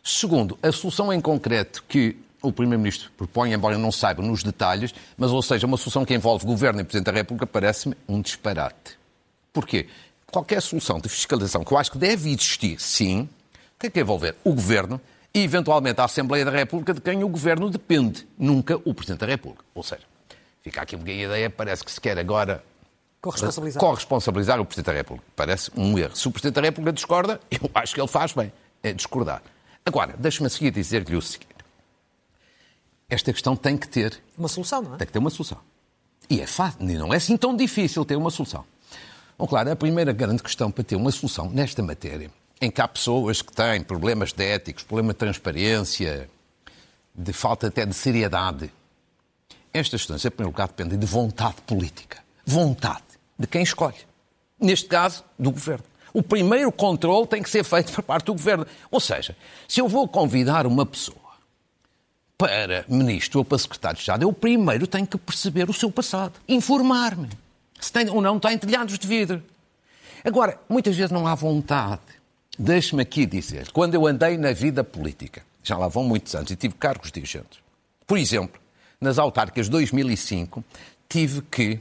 [0.00, 4.94] Segundo, a solução em concreto que o Primeiro-Ministro propõe, embora eu não saiba nos detalhes,
[5.16, 8.98] mas, ou seja, uma solução que envolve Governo e Presidente da República parece-me um disparate.
[9.52, 9.86] Porquê?
[10.30, 13.28] Qualquer solução de fiscalização que eu acho que deve existir, sim,
[13.78, 15.00] tem que envolver o Governo
[15.34, 19.26] e, eventualmente, a Assembleia da República, de quem o Governo depende, nunca o Presidente da
[19.26, 19.64] República.
[19.74, 20.02] Ou seja,
[20.62, 22.62] fica aqui uma ideia, parece que se quer agora
[23.20, 23.80] corresponsabilizar.
[23.80, 25.26] corresponsabilizar o Presidente da República.
[25.36, 26.16] Parece um erro.
[26.16, 28.52] Se o Presidente da República discorda, eu acho que ele faz bem,
[28.82, 29.42] é discordar.
[29.84, 31.51] Agora, deixe-me a seguir dizer-lhe o seguinte
[33.12, 34.96] esta questão tem que ter uma solução, não é?
[34.96, 35.58] Tem que ter uma solução.
[36.30, 38.64] E é fácil, não é assim tão difícil ter uma solução.
[39.38, 42.88] Bom, claro, a primeira grande questão para ter uma solução nesta matéria, em que há
[42.88, 46.30] pessoas que têm problemas de éticos, problema de transparência,
[47.14, 48.72] de falta até de seriedade,
[49.74, 52.18] estas questões, em primeiro lugar, dependem de vontade política.
[52.46, 53.02] Vontade
[53.38, 53.96] de quem escolhe.
[54.58, 55.84] Neste caso, do governo.
[56.14, 58.66] O primeiro controle tem que ser feito por parte do governo.
[58.90, 59.36] Ou seja,
[59.68, 61.21] se eu vou convidar uma pessoa
[62.42, 66.32] para ministro ou para secretário de Estado, eu primeiro tenho que perceber o seu passado,
[66.48, 67.28] informar-me
[67.80, 69.40] se tem ou não tem telhados de vidro.
[70.24, 72.00] Agora, muitas vezes não há vontade.
[72.58, 76.56] Deixe-me aqui dizer, quando eu andei na vida política, já lá vão muitos anos e
[76.56, 77.60] tive cargos dirigentes.
[78.04, 78.60] Por exemplo,
[79.00, 80.64] nas autárquicas de 2005,
[81.08, 81.78] tive que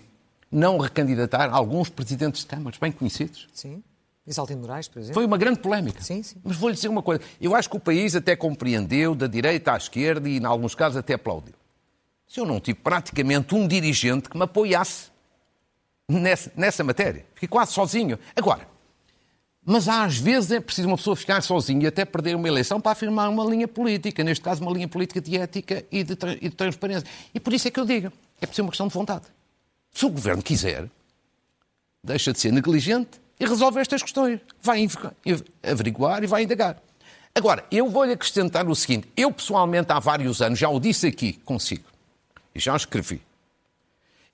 [0.52, 3.48] não recandidatar alguns presidentes de câmaras bem conhecidos.
[3.52, 3.82] Sim.
[4.26, 5.16] Isaltino Moraes, por exemplo.
[5.16, 6.02] Foi uma grande polémica.
[6.02, 6.40] Sim, sim.
[6.44, 7.22] Mas vou-lhe dizer uma coisa.
[7.40, 10.98] Eu acho que o país até compreendeu, da direita à esquerda, e em alguns casos
[10.98, 11.56] até aplaudiu.
[12.28, 15.12] Se eu não tive praticamente um dirigente que me apoiasse
[16.08, 17.26] nessa, nessa matéria.
[17.34, 18.18] Fiquei quase sozinho.
[18.36, 18.68] Agora,
[19.64, 22.92] mas às vezes é preciso uma pessoa ficar sozinha e até perder uma eleição para
[22.92, 26.56] afirmar uma linha política, neste caso uma linha política de ética e de, e de
[26.56, 27.08] transparência.
[27.34, 29.26] E por isso é que eu digo, é preciso uma questão de vontade.
[29.92, 30.90] Se o governo quiser,
[32.04, 34.40] deixa de ser negligente e resolve estas questões.
[34.62, 34.88] Vai
[35.64, 36.80] averiguar e vai indagar.
[37.34, 41.34] Agora, eu vou-lhe acrescentar o seguinte: eu pessoalmente há vários anos já o disse aqui
[41.44, 41.86] consigo
[42.54, 43.20] e já escrevi.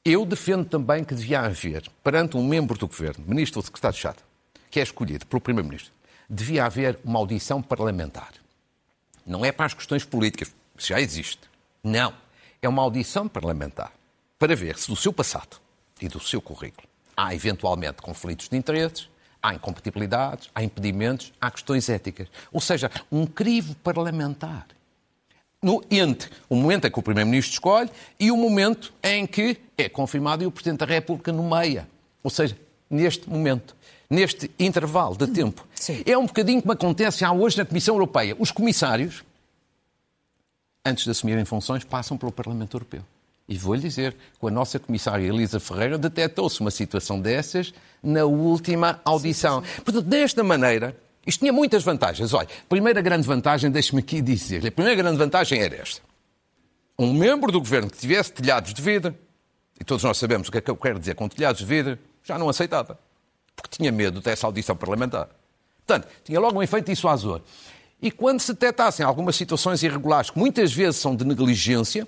[0.03, 3.99] Eu defendo também que devia haver, perante um membro do governo, ministro ou secretário de
[3.99, 4.21] Estado,
[4.69, 5.93] que é escolhido pelo primeiro-ministro,
[6.29, 8.33] devia haver uma audição parlamentar.
[9.25, 11.41] Não é para as questões políticas, já existe.
[11.83, 12.13] Não.
[12.61, 13.91] É uma audição parlamentar
[14.37, 15.57] para ver se do seu passado
[16.01, 16.87] e do seu currículo
[17.17, 19.09] há eventualmente conflitos de interesses,
[19.41, 22.27] há incompatibilidades, há impedimentos, há questões éticas.
[22.53, 24.67] Ou seja, um crivo parlamentar.
[25.59, 29.89] No, entre o momento em que o Primeiro-Ministro escolhe e o momento em que é
[29.89, 31.87] confirmado e o Presidente da República nomeia.
[32.23, 32.55] Ou seja,
[32.87, 33.75] neste momento,
[34.07, 35.67] neste intervalo de tempo.
[35.73, 36.03] Sim.
[36.05, 38.35] É um bocadinho como acontece já hoje na Comissão Europeia.
[38.37, 39.23] Os comissários,
[40.85, 43.03] antes de assumirem funções, passam pelo Parlamento Europeu.
[43.47, 48.99] E vou-lhe dizer, com a nossa comissária Elisa Ferreira, detectou-se uma situação dessas na última
[49.05, 49.63] audição.
[49.63, 49.81] Sim, sim.
[49.83, 52.33] Portanto, desta maneira, isto tinha muitas vantagens.
[52.33, 56.01] Olha, a primeira grande vantagem, deixe-me aqui dizer, a primeira grande vantagem era esta.
[56.99, 59.15] Um membro do governo que tivesse telhados de vidro,
[59.79, 61.97] e todos nós sabemos o que é que eu quero dizer com telhados de vidro,
[62.23, 62.99] já não aceitava.
[63.55, 65.29] Porque tinha medo dessa audição parlamentar.
[65.85, 67.41] Portanto, tinha logo um efeito dissuasor.
[68.01, 72.07] e quando se detectassem algumas situações irregulares, que muitas vezes são de negligência,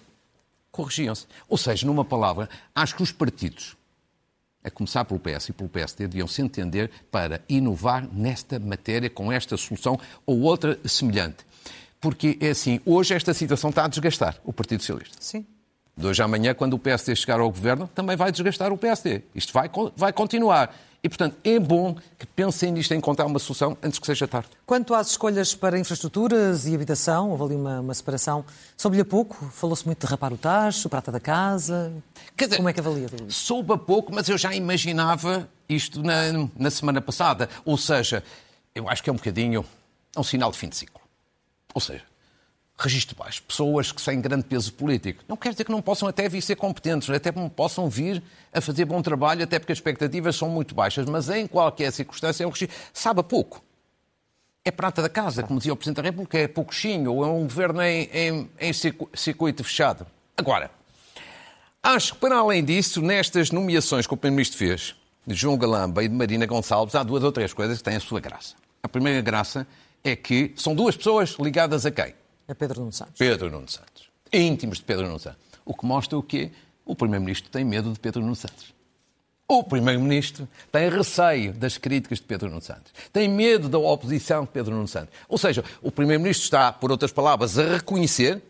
[0.72, 1.26] corrigiam-se.
[1.48, 3.76] Ou seja, numa palavra, acho que os partidos,
[4.64, 9.32] a começar pelo PS e pelo PSD, deviam se entender para inovar nesta matéria com
[9.32, 11.46] esta solução ou outra semelhante.
[12.00, 15.18] Porque é assim, hoje esta situação está a desgastar o Partido Socialista.
[15.20, 15.46] Sim.
[15.96, 19.22] De hoje à amanhã, quando o PSD chegar ao governo, também vai desgastar o PSD.
[19.36, 20.74] Isto vai, vai continuar.
[21.02, 24.50] E, portanto, é bom que pensem nisto, em encontrar uma solução antes que seja tarde.
[24.66, 28.44] Quanto às escolhas para infraestruturas e habitação, houve ali uma, uma separação.
[28.76, 29.46] Soube-lhe a pouco?
[29.52, 31.94] Falou-se muito de rapar o tacho, prata da casa.
[32.38, 33.46] Dizer, Como é que avalia tudo isso?
[33.46, 37.50] Soube a pouco, mas eu já imaginava isto na, na semana passada.
[37.64, 38.22] Ou seja,
[38.76, 39.66] eu acho que é um bocadinho
[40.16, 41.00] é um sinal de fim de ciclo.
[41.74, 42.04] Ou seja,
[42.80, 45.24] registro baixo, pessoas que sem grande peso político.
[45.28, 48.86] Não quer dizer que não possam até vir ser competentes, até possam vir a fazer
[48.86, 52.52] bom trabalho, até porque as expectativas são muito baixas, mas em qualquer circunstância é um
[52.52, 52.76] registro.
[52.94, 53.62] Sabe pouco.
[54.64, 57.44] É prata da casa, como dizia o Presidente da República, é pouquinho, ou é um
[57.44, 60.06] governo em, em, em circuito fechado.
[60.38, 60.72] Agora,
[61.84, 66.08] acho que para além disso, nestas nomeações que o Primeiro-Ministro fez, de João Galamba e
[66.08, 68.56] de Marina Gonçalves, há duas ou três coisas que têm a sua graça.
[68.82, 69.68] A primeira graça
[70.04, 72.14] é que são duas pessoas ligadas a quem?
[72.50, 73.14] A Pedro Nuno Santos.
[73.16, 74.10] Pedro Nuno Santos.
[74.34, 75.40] Íntimos de Pedro Nuno Santos.
[75.64, 76.52] O que mostra o quê?
[76.84, 78.74] O Primeiro-Ministro tem medo de Pedro Nuno Santos.
[79.48, 82.92] O Primeiro-Ministro tem receio das críticas de Pedro Nuno Santos.
[83.14, 85.14] Tem medo da oposição de Pedro Nuno Santos.
[85.28, 88.42] Ou seja, o Primeiro-Ministro está, por outras palavras, a reconhecer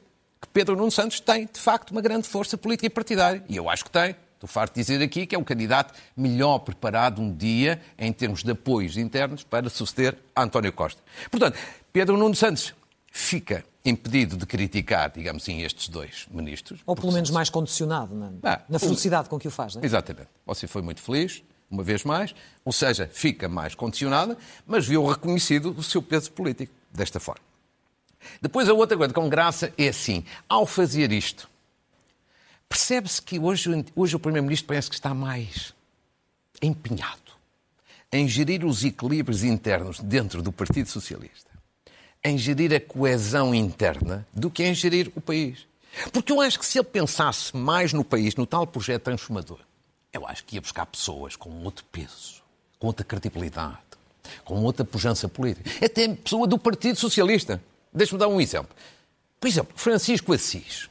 [0.42, 3.44] que Pedro Nuno Santos tem, de facto, uma grande força política e partidária.
[3.50, 4.16] E eu acho que tem.
[4.36, 8.44] Estou farto de dizer aqui que é o candidato melhor preparado um dia, em termos
[8.44, 11.02] de apoios internos, para suceder António Costa.
[11.30, 11.60] Portanto,
[11.92, 12.74] Pedro Nuno Santos
[13.12, 16.82] fica impedido de criticar, digamos assim, estes dois ministros.
[16.86, 19.86] Ou pelo menos mais condicionado na, ah, na felicidade com que o faz, não é?
[19.86, 20.28] Exatamente.
[20.46, 25.74] Você foi muito feliz, uma vez mais, ou seja, fica mais condicionada, mas viu reconhecido
[25.78, 27.44] o seu peso político, desta forma.
[28.42, 31.50] Depois, a outra coisa com graça é assim, ao fazer isto,
[32.68, 35.74] percebe-se que hoje, hoje o Primeiro-Ministro parece que está mais
[36.62, 37.18] empenhado
[38.12, 41.49] em gerir os equilíbrios internos dentro do Partido Socialista
[42.24, 45.68] em gerir a coesão interna do que em gerir o país.
[46.12, 49.60] Porque eu acho que se ele pensasse mais no país, no tal projeto transformador,
[50.12, 52.42] eu acho que ia buscar pessoas com outro peso,
[52.78, 53.78] com outra credibilidade,
[54.44, 55.70] com outra pujança política.
[55.84, 57.62] Até pessoa do Partido Socialista.
[57.94, 58.76] Deixa-me dar um exemplo.
[59.40, 60.90] Por exemplo, Francisco Assis.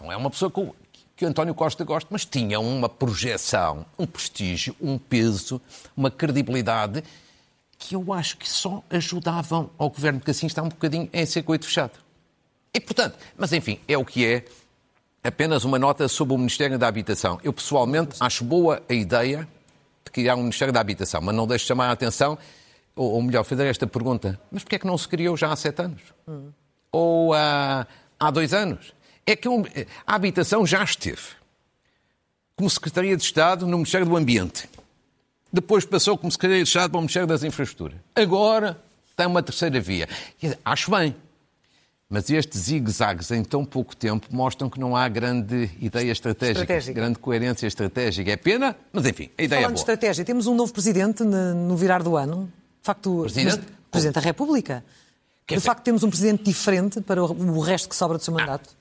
[0.00, 0.72] Não é uma pessoa que,
[1.16, 5.60] que António Costa gosta, mas tinha uma projeção, um prestígio, um peso,
[5.96, 7.04] uma credibilidade
[7.82, 11.66] que eu acho que só ajudavam ao governo, porque assim está um bocadinho em circuito
[11.66, 11.98] fechado.
[12.72, 14.44] E, portanto, mas enfim, é o que é.
[15.24, 17.40] Apenas uma nota sobre o Ministério da Habitação.
[17.42, 19.48] Eu, pessoalmente, acho boa a ideia
[20.04, 22.38] de criar um Ministério da Habitação, mas não deixo chamar a atenção,
[22.94, 25.56] ou, ou melhor, fazer esta pergunta: mas porquê é que não se criou já há
[25.56, 26.02] sete anos?
[26.26, 26.50] Hum.
[26.92, 27.86] Ou há,
[28.18, 28.94] há dois anos?
[29.26, 31.22] É que a habitação já esteve
[32.54, 34.68] como Secretaria de Estado no Ministério do Ambiente
[35.52, 37.98] depois passou como secretário de Estado para o Ministério das Infraestruturas.
[38.14, 38.80] Agora
[39.16, 40.08] tem uma terceira via.
[40.64, 41.14] Acho bem.
[42.08, 46.92] Mas estes zigue-zagues em tão pouco tempo mostram que não há grande ideia estratégica, estratégica,
[46.92, 48.30] grande coerência estratégica.
[48.30, 49.72] É pena, mas enfim, a ideia Falando é boa.
[49.72, 52.52] de estratégia, temos um novo presidente no virar do ano.
[52.80, 54.84] De facto, presidente, presidente da República.
[55.48, 58.68] de facto, temos um presidente diferente para o resto que sobra do seu mandato.
[58.70, 58.76] Ah,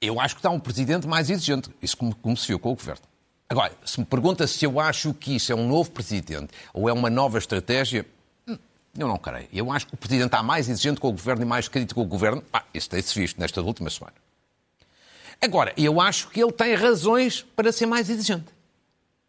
[0.00, 1.68] eu acho que está um presidente mais exigente.
[1.82, 3.02] Isso como, como se viu com o governo.
[3.50, 6.92] Agora, se me pergunta se eu acho que isso é um novo presidente ou é
[6.92, 8.06] uma nova estratégia,
[8.46, 8.56] hum,
[8.96, 9.48] eu não creio.
[9.52, 12.06] Eu acho que o presidente está mais exigente com o governo e mais crítico com
[12.06, 12.44] o governo.
[12.52, 14.14] Ah, isso tem-se visto nesta última semana.
[15.42, 18.46] Agora, eu acho que ele tem razões para ser mais exigente.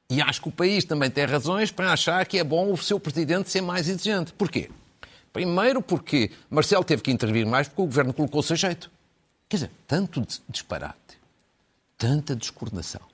[0.08, 3.00] E acho que o país também tem razões para achar que é bom o seu
[3.00, 4.34] presidente ser mais exigente.
[4.34, 4.70] Porquê?
[5.34, 8.92] Primeiro porque Marcelo teve que intervir mais porque o governo colocou-se a jeito.
[9.50, 11.18] Quer dizer, tanto disparate,
[11.98, 13.11] tanta descoordenação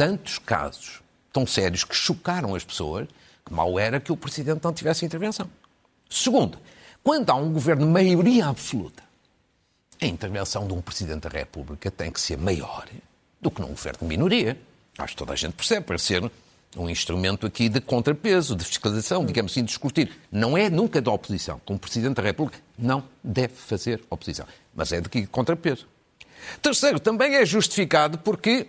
[0.00, 3.06] tantos casos tão sérios que chocaram as pessoas
[3.44, 5.46] que mal era que o Presidente não tivesse intervenção.
[6.08, 6.56] Segundo,
[7.04, 9.02] quando há um governo de maioria absoluta,
[10.00, 12.86] a intervenção de um Presidente da República tem que ser maior
[13.42, 14.58] do que num governo de minoria.
[14.96, 16.32] Acho que toda a gente percebe, para ser
[16.78, 20.10] um instrumento aqui de contrapeso, de fiscalização, digamos assim, de discutir.
[20.32, 21.60] Não é nunca da oposição.
[21.66, 24.46] Como Presidente da República, não deve fazer oposição.
[24.74, 25.86] Mas é de contrapeso.
[26.62, 28.66] Terceiro, também é justificado porque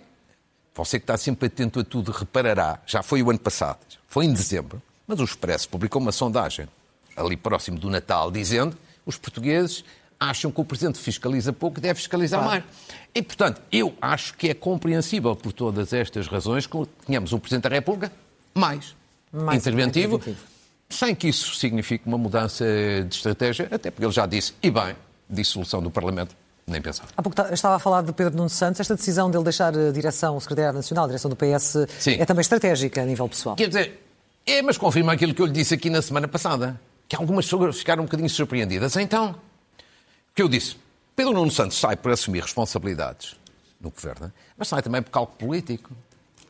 [0.75, 4.33] você que está sempre atento a tudo reparará, já foi o ano passado, foi em
[4.33, 6.67] dezembro, mas o Expresso publicou uma sondagem
[7.15, 9.83] ali próximo do Natal dizendo os portugueses
[10.19, 12.63] acham que o Presidente fiscaliza pouco e deve fiscalizar claro.
[12.63, 12.97] mais.
[13.13, 17.63] E, portanto, eu acho que é compreensível por todas estas razões que tenhamos um Presidente
[17.63, 18.11] da República
[18.53, 18.95] mais,
[19.31, 20.47] mais interventivo, interventivo,
[20.87, 22.63] sem que isso signifique uma mudança
[23.07, 24.95] de estratégia, até porque ele já disse, e bem,
[25.27, 26.35] dissolução do Parlamento,
[26.67, 27.07] nem pensar.
[27.15, 28.79] Há pouco estava a falar de Pedro Nuno Santos.
[28.79, 32.17] Esta decisão dele deixar a direção, o secretário nacional, a direção do PS, Sim.
[32.19, 33.55] é também estratégica a nível pessoal.
[33.55, 33.99] Quer dizer,
[34.45, 37.77] é, mas confirma aquilo que eu lhe disse aqui na semana passada, que algumas pessoas
[37.77, 38.95] ficaram um bocadinho surpreendidas.
[38.95, 40.77] Então, o que eu disse?
[41.15, 43.35] Pedro Nuno Santos sai por assumir responsabilidades
[43.79, 45.91] no governo, mas sai também por cálculo político.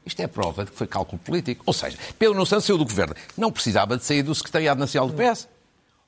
[0.06, 1.63] Isto é prova de que foi cálculo político.
[1.65, 3.15] Ou seja, Pedro Nuno Santos saiu do governo.
[3.38, 5.47] Não precisava de sair do Secretariado Nacional do PS.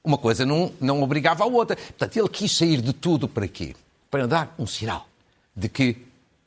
[0.04, 1.76] Uma coisa não, não obrigava a outra.
[1.76, 3.76] Portanto, ele quis sair de tudo para quê?
[4.14, 5.08] Para dar um sinal
[5.56, 5.98] de que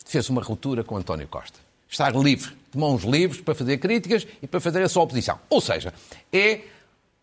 [0.04, 1.58] fez uma ruptura com António Costa.
[1.88, 5.36] Estar livre, de mãos livres, para fazer críticas e para fazer a sua oposição.
[5.50, 5.92] Ou seja,
[6.32, 6.60] é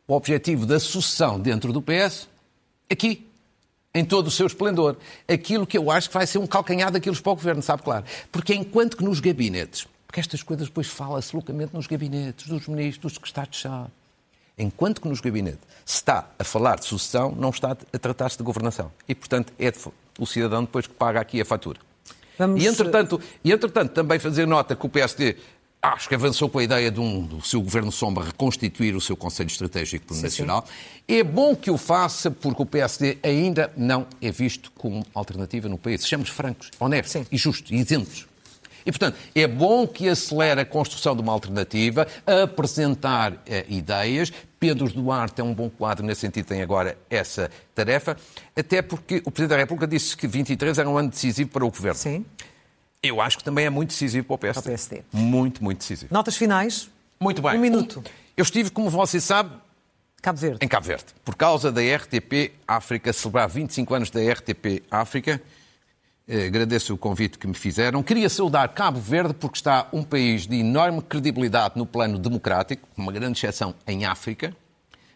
[0.05, 2.27] o objetivo da sucessão dentro do PS
[2.91, 3.25] aqui,
[3.95, 4.97] em todo o seu esplendor.
[5.29, 8.03] Aquilo que eu acho que vai ser um calcanhar daqueles para o governo, sabe claro.
[8.29, 13.01] Porque enquanto que nos gabinetes, porque estas coisas depois fala-se loucamente nos gabinetes, dos ministros,
[13.01, 13.91] dos secretários de Estado,
[14.57, 18.43] enquanto que nos gabinetes se está a falar de sucessão, não está a tratar-se de
[18.43, 18.91] governação.
[19.07, 19.71] E, portanto, é
[20.19, 21.79] o cidadão depois que paga aqui a fatura.
[22.37, 22.63] Vamos...
[22.63, 25.37] E, entretanto, e, entretanto, também fazer nota que o PSD
[25.81, 29.17] acho que avançou com a ideia de um, do seu governo sombra reconstituir o seu
[29.17, 30.65] Conselho Estratégico Nacional.
[31.05, 35.77] É bom que o faça porque o PSD ainda não é visto como alternativa no
[35.77, 36.01] país.
[36.01, 37.25] Sejamos francos, honestos sim.
[37.29, 38.25] e justos e isentos.
[38.85, 44.31] E, portanto, é bom que acelere a construção de uma alternativa, apresentar eh, ideias.
[44.59, 48.17] Pedro Duarte é um bom quadro, nesse sentido tem agora essa tarefa,
[48.55, 51.69] até porque o Presidente da República disse que 23 era um ano decisivo para o
[51.69, 51.99] Governo.
[51.99, 52.25] Sim.
[53.01, 54.61] Eu acho que também é muito decisivo para o PSD.
[54.61, 55.03] Para o PSD.
[55.11, 56.13] Muito, muito decisivo.
[56.13, 56.89] Notas finais?
[57.19, 57.57] Muito bem.
[57.57, 58.03] Um minuto.
[58.37, 59.51] Eu estive, como você sabe,
[60.21, 60.59] Cabo Verde.
[60.61, 65.41] em Cabo Verde, por causa da RTP África, celebrar 25 anos da RTP África.
[66.27, 68.01] Eh, agradeço o convite que me fizeram.
[68.01, 73.11] Queria saudar Cabo Verde porque está um país de enorme credibilidade no plano democrático, uma
[73.11, 74.55] grande exceção em África.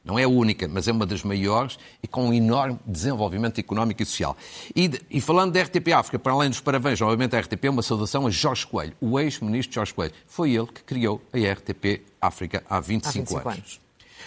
[0.04, 4.02] Não é a única, mas é uma das maiores e com um enorme desenvolvimento económico
[4.02, 4.38] e social.
[4.74, 8.26] E, e falando da RTP África, para além dos parabéns, obviamente, à RTP, uma saudação
[8.26, 10.14] a Jorge Coelho, o ex-ministro Jorge Coelho.
[10.26, 13.60] Foi ele que criou a RTP África há 25, há 25 anos.
[13.60, 13.82] anos.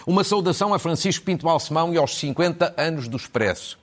[0.05, 3.79] Uma saudação a Francisco Pinto Balsemão e aos 50 anos do Expresso,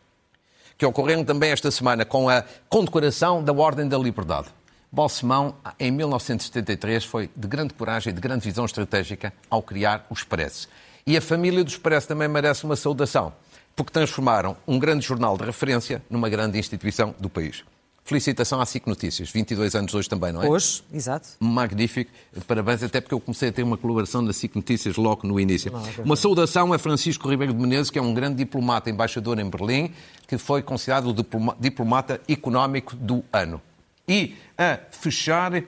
[0.78, 4.46] que ocorreram também esta semana com a condecoração da Ordem da Liberdade.
[4.92, 10.14] Balsemão, em 1973, foi de grande coragem e de grande visão estratégica ao criar o
[10.14, 10.68] Expresso.
[11.04, 13.32] E a família do Expresso também merece uma saudação,
[13.74, 17.64] porque transformaram um grande jornal de referência numa grande instituição do país.
[18.08, 20.48] Felicitação à SIC Notícias, 22 anos hoje também, não é?
[20.48, 21.28] Hoje, exato.
[21.38, 22.10] Magnífico,
[22.46, 25.70] parabéns, até porque eu comecei a ter uma colaboração na SIC Notícias logo no início.
[25.70, 29.50] Não, uma saudação a Francisco Ribeiro de Menezes, que é um grande diplomata, embaixador em
[29.50, 29.92] Berlim,
[30.26, 33.60] que foi considerado o diplomata económico do ano.
[34.08, 35.62] E a fechar,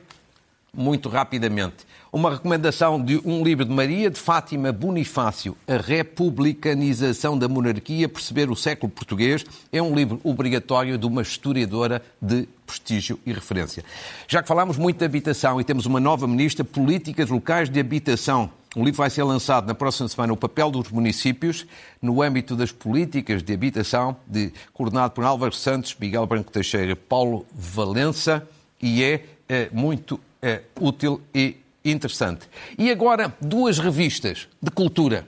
[0.72, 7.48] muito rapidamente, uma recomendação de um livro de Maria de Fátima Bonifácio, A Republicanização da
[7.48, 13.32] Monarquia, Perceber o Século Português, é um livro obrigatório de uma historiadora de prestígio e
[13.32, 13.84] referência.
[14.26, 18.50] Já que falámos muito de habitação e temos uma nova ministra, Políticas Locais de Habitação.
[18.74, 21.64] O livro vai ser lançado na próxima semana, O Papel dos Municípios,
[22.02, 27.46] no âmbito das políticas de habitação, de, coordenado por Álvaro Santos, Miguel Branco Teixeira, Paulo
[27.54, 28.48] Valença,
[28.80, 32.48] e é, é muito é, útil e interessante.
[32.78, 35.26] E agora, duas revistas de cultura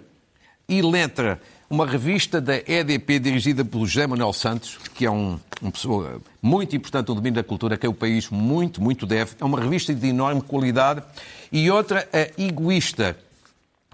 [0.68, 1.40] e letra.
[1.68, 6.76] Uma revista da EDP dirigida pelo José Manuel Santos, que é um, uma pessoa muito
[6.76, 9.32] importante no domínio da cultura, que é o país muito, muito deve.
[9.40, 11.02] É uma revista de enorme qualidade.
[11.50, 13.16] E outra, a Egoísta,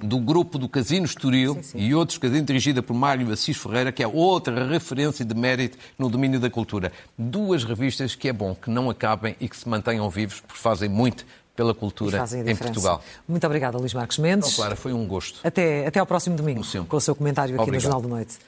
[0.02, 1.78] do grupo do Casino Estoril sim, sim.
[1.78, 6.08] e outros casinos dirigida por Mário Assis Ferreira, que é outra referência de mérito no
[6.08, 6.92] domínio da cultura.
[7.16, 10.88] Duas revistas que é bom que não acabem e que se mantenham vivos, porque fazem
[10.88, 11.26] muito
[11.58, 13.02] pela cultura em Portugal.
[13.26, 14.52] Muito obrigada, Luís Marcos Mendes.
[14.52, 15.40] Oh, Clara, foi um gosto.
[15.42, 17.74] Até, até ao próximo domingo, com o seu comentário aqui Obrigado.
[17.74, 18.38] no Jornal da Noite.